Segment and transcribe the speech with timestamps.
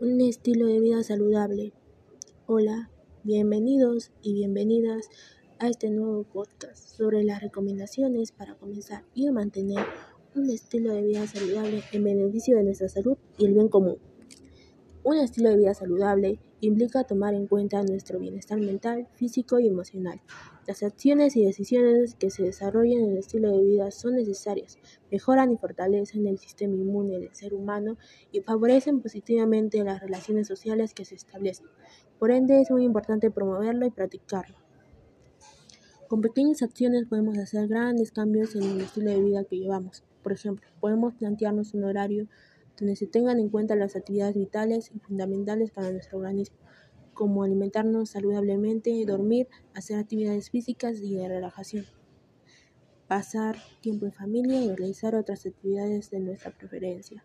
[0.00, 1.74] un estilo de vida saludable.
[2.46, 2.90] Hola,
[3.22, 5.10] bienvenidos y bienvenidas
[5.58, 9.84] a este nuevo podcast sobre las recomendaciones para comenzar y mantener
[10.34, 13.98] un estilo de vida saludable en beneficio de nuestra salud y el bien común.
[15.02, 20.20] Un estilo de vida saludable implica tomar en cuenta nuestro bienestar mental, físico y emocional.
[20.66, 24.78] Las acciones y decisiones que se desarrollan en el estilo de vida son necesarias,
[25.10, 27.96] mejoran y fortalecen el sistema inmune del ser humano
[28.30, 31.68] y favorecen positivamente las relaciones sociales que se establecen.
[32.18, 34.56] Por ende, es muy importante promoverlo y practicarlo.
[36.08, 40.04] Con pequeñas acciones podemos hacer grandes cambios en el estilo de vida que llevamos.
[40.22, 42.28] Por ejemplo, podemos plantearnos un horario
[42.80, 46.56] donde se tengan en cuenta las actividades vitales y fundamentales para nuestro organismo,
[47.12, 51.84] como alimentarnos saludablemente, dormir, hacer actividades físicas y de relajación,
[53.06, 57.22] pasar tiempo en familia y realizar otras actividades de nuestra preferencia.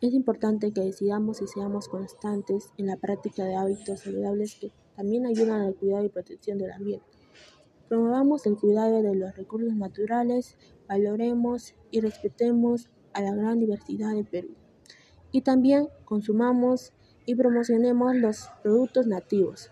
[0.00, 5.26] Es importante que decidamos y seamos constantes en la práctica de hábitos saludables que también
[5.26, 7.06] ayudan al cuidado y protección del ambiente.
[7.88, 10.56] Promovamos el cuidado de los recursos naturales,
[10.88, 14.50] valoremos y respetemos a la gran diversidad de Perú.
[15.32, 16.92] Y también consumamos
[17.26, 19.70] y promocionemos los productos nativos.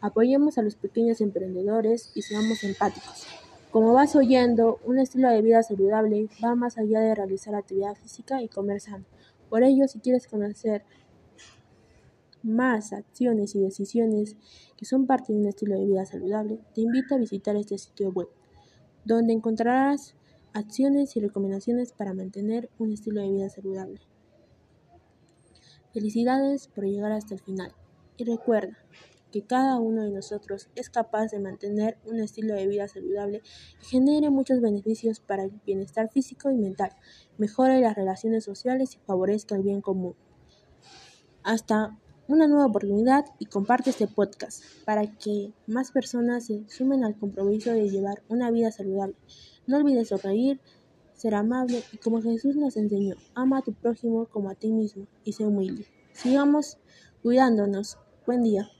[0.00, 3.26] Apoyemos a los pequeños emprendedores y seamos empáticos.
[3.70, 8.42] Como vas oyendo, un estilo de vida saludable va más allá de realizar actividad física
[8.42, 9.04] y comer sano.
[9.48, 10.82] Por ello, si quieres conocer
[12.42, 14.36] más acciones y decisiones
[14.76, 18.10] que son parte de un estilo de vida saludable, te invito a visitar este sitio
[18.10, 18.28] web,
[19.04, 20.14] donde encontrarás
[20.52, 24.00] acciones y recomendaciones para mantener un estilo de vida saludable.
[25.92, 27.72] Felicidades por llegar hasta el final
[28.16, 28.78] y recuerda
[29.30, 33.42] que cada uno de nosotros es capaz de mantener un estilo de vida saludable
[33.80, 36.90] y genere muchos beneficios para el bienestar físico y mental,
[37.38, 40.14] mejore las relaciones sociales y favorezca el bien común.
[41.42, 41.98] Hasta
[42.30, 47.72] una nueva oportunidad y comparte este podcast para que más personas se sumen al compromiso
[47.72, 49.16] de llevar una vida saludable.
[49.66, 50.60] No olvides sonreír,
[51.12, 55.06] ser amable y como Jesús nos enseñó, ama a tu prójimo como a ti mismo
[55.24, 55.86] y sé humilde.
[56.12, 56.78] Sigamos
[57.22, 57.98] cuidándonos.
[58.26, 58.70] Buen día.